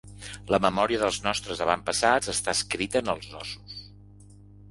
La 0.53 0.59
memòria 0.65 1.01
dels 1.01 1.19
nostres 1.25 1.59
avantpassats 1.65 2.33
està 2.33 2.55
escrita 2.59 3.03
en 3.05 3.13
els 3.15 3.27
ossos. 3.43 3.77